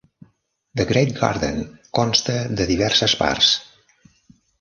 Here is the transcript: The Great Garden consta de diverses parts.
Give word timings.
The 0.79 0.85
Great 0.91 1.11
Garden 1.19 1.59
consta 1.99 2.37
de 2.61 2.65
diverses 2.71 3.13
parts. 3.21 3.51